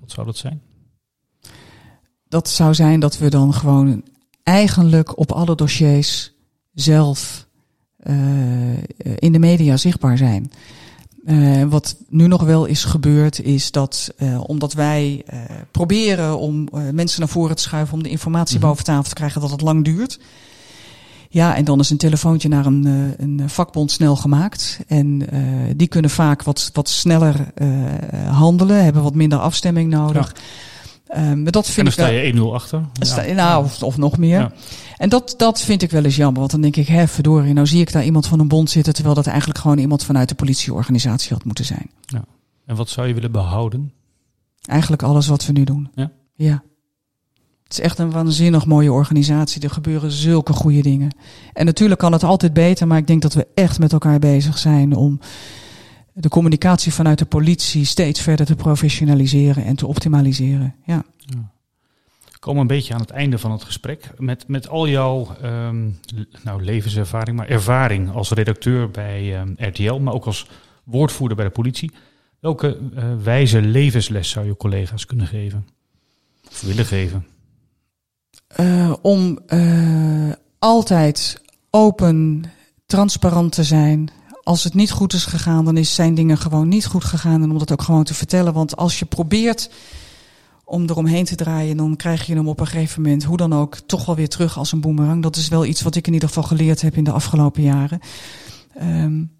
[0.00, 0.62] Wat zou dat zijn?
[2.28, 4.02] dat zou zijn dat we dan gewoon
[4.42, 6.32] eigenlijk op alle dossiers
[6.74, 7.46] zelf
[8.06, 8.76] uh,
[9.16, 10.52] in de media zichtbaar zijn.
[11.24, 16.68] Uh, wat nu nog wel is gebeurd, is dat uh, omdat wij uh, proberen om
[16.92, 18.70] mensen naar voren te schuiven om de informatie mm-hmm.
[18.70, 20.18] boven tafel te krijgen, dat het lang duurt.
[21.36, 22.84] Ja, en dan is een telefoontje naar een,
[23.18, 24.80] een vakbond snel gemaakt.
[24.86, 25.28] En
[25.76, 27.52] die kunnen vaak wat, wat sneller
[28.30, 30.32] handelen, hebben wat minder afstemming nodig.
[30.34, 30.42] Ja.
[31.14, 32.84] Um, dat vind en dan sta je 1-0 achter.
[32.92, 34.40] Sta, nou, of, of, nog meer.
[34.40, 34.52] Ja.
[34.96, 36.38] En dat, dat vind ik wel eens jammer.
[36.38, 38.94] Want dan denk ik, hè, verdorie, nou zie ik daar iemand van een bond zitten...
[38.94, 41.90] terwijl dat eigenlijk gewoon iemand vanuit de politieorganisatie had moeten zijn.
[42.00, 42.24] Ja.
[42.66, 43.92] En wat zou je willen behouden?
[44.62, 45.90] Eigenlijk alles wat we nu doen.
[45.94, 46.10] Ja?
[46.34, 46.62] Ja.
[47.66, 49.62] Het is echt een waanzinnig mooie organisatie.
[49.62, 51.16] Er gebeuren zulke goede dingen.
[51.52, 54.58] En natuurlijk kan het altijd beter, maar ik denk dat we echt met elkaar bezig
[54.58, 55.20] zijn om
[56.12, 60.74] de communicatie vanuit de politie steeds verder te professionaliseren en te optimaliseren.
[60.84, 61.04] Ja.
[61.16, 61.52] ja.
[62.32, 64.10] We komen een beetje aan het einde van het gesprek.
[64.18, 65.98] Met, met al jouw um,
[66.42, 70.46] nou, levenservaring, maar ervaring als redacteur bij ehm, RTL, maar ook als
[70.84, 71.92] woordvoerder bij de politie.
[72.40, 75.66] Welke uh, wijze levensles zou je collega's kunnen geven?
[76.50, 77.26] Of willen geven?
[78.60, 82.44] Uh, om uh, altijd open,
[82.86, 84.10] transparant te zijn
[84.46, 87.42] als het niet goed is gegaan, dan is zijn dingen gewoon niet goed gegaan.
[87.42, 88.52] En om dat ook gewoon te vertellen.
[88.52, 89.70] Want als je probeert
[90.64, 93.76] om eromheen te draaien, dan krijg je hem op een gegeven moment, hoe dan ook,
[93.86, 95.22] toch wel weer terug als een boemerang.
[95.22, 98.00] Dat is wel iets wat ik in ieder geval geleerd heb in de afgelopen jaren.
[98.82, 99.35] Um,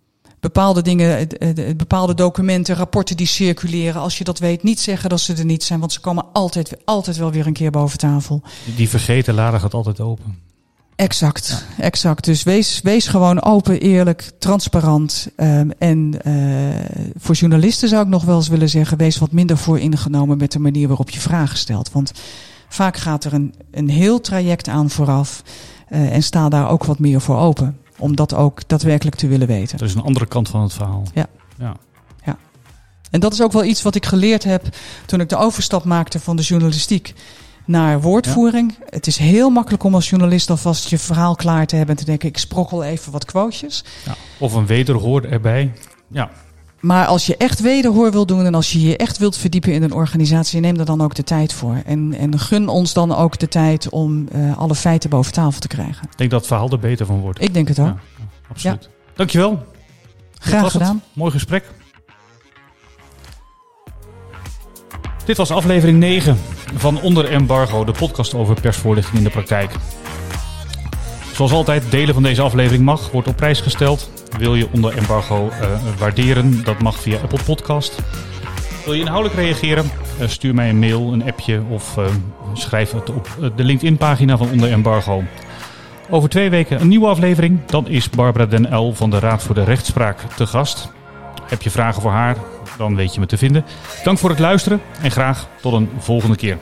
[0.52, 1.28] bepaalde dingen,
[1.76, 5.64] bepaalde documenten, rapporten die circuleren, als je dat weet, niet zeggen dat ze er niet
[5.64, 8.42] zijn, want ze komen altijd, altijd wel weer een keer boven tafel.
[8.76, 10.38] Die vergeten laden gaat altijd open.
[10.96, 12.24] Exact, exact.
[12.24, 15.28] Dus wees, wees gewoon open, eerlijk, transparant.
[15.36, 19.56] Um, en uh, voor journalisten zou ik nog wel eens willen zeggen, wees wat minder
[19.56, 21.92] vooringenomen met de manier waarop je vragen stelt.
[21.92, 22.12] Want
[22.68, 25.42] vaak gaat er een, een heel traject aan vooraf
[25.90, 27.76] uh, en sta daar ook wat meer voor open.
[27.98, 29.78] Om dat ook daadwerkelijk te willen weten.
[29.78, 31.02] Dat is een andere kant van het verhaal.
[31.14, 31.26] Ja.
[31.58, 31.76] ja.
[32.24, 32.36] ja.
[33.10, 34.62] En dat is ook wel iets wat ik geleerd heb
[35.06, 37.14] toen ik de overstap maakte van de journalistiek
[37.64, 38.78] naar woordvoering.
[38.88, 42.06] Het is heel makkelijk om als journalist alvast je verhaal klaar te hebben en te
[42.06, 43.84] denken: ik sprokkel even wat quotejes.
[44.04, 45.72] Ja, of een wederhoor erbij.
[46.08, 46.30] Ja.
[46.86, 49.82] Maar als je echt wederhoor wil doen en als je je echt wilt verdiepen in
[49.82, 51.82] een organisatie, neem er dan ook de tijd voor.
[51.84, 55.68] En, en gun ons dan ook de tijd om uh, alle feiten boven tafel te
[55.68, 56.08] krijgen.
[56.10, 57.42] Ik denk dat het verhaal er beter van wordt.
[57.42, 57.86] Ik denk het ook.
[57.86, 57.96] Ja,
[58.48, 58.82] absoluut.
[58.82, 58.88] Ja.
[59.14, 59.64] Dankjewel.
[60.38, 61.02] Graag gedaan.
[61.12, 61.64] Mooi gesprek.
[65.24, 66.38] Dit was aflevering 9.
[66.74, 69.70] van Onder Embargo, de podcast over persvoorlichting in de praktijk.
[71.34, 74.10] Zoals altijd, delen van deze aflevering mag, wordt op prijs gesteld.
[74.38, 76.64] Wil je Onder Embargo uh, waarderen?
[76.64, 77.98] Dat mag via Apple Podcast.
[78.84, 79.90] Wil je inhoudelijk reageren?
[80.20, 82.04] Uh, stuur mij een mail, een appje of uh,
[82.52, 85.22] schrijf het op de LinkedIn-pagina van Onder Embargo.
[86.10, 87.66] Over twee weken een nieuwe aflevering.
[87.66, 90.92] Dan is Barbara Den El van de Raad voor de Rechtspraak te gast.
[91.48, 92.36] Heb je vragen voor haar?
[92.78, 93.64] Dan weet je me te vinden.
[94.04, 96.58] Dank voor het luisteren en graag tot een volgende keer.